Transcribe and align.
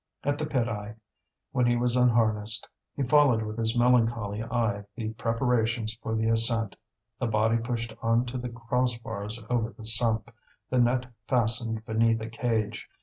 At 0.23 0.39
the 0.39 0.47
pit 0.47 0.67
eye, 0.67 0.95
when 1.51 1.67
he 1.67 1.75
was 1.75 1.95
unharnessed, 1.95 2.67
he 2.95 3.03
followed 3.03 3.43
with 3.43 3.59
his 3.59 3.77
melancholy 3.77 4.41
eye 4.41 4.85
the 4.95 5.09
preparations 5.13 5.93
for 6.01 6.15
the 6.15 6.27
ascent 6.27 6.75
the 7.19 7.27
body 7.27 7.57
pushed 7.59 7.93
on 8.01 8.25
to 8.25 8.39
the 8.39 8.49
cross 8.49 8.97
bars 8.97 9.43
over 9.47 9.75
the 9.77 9.85
sump, 9.85 10.33
the 10.71 10.79
net 10.79 11.05
fastened 11.27 11.85
beneath 11.85 12.19
a 12.19 12.29
cage. 12.31 12.89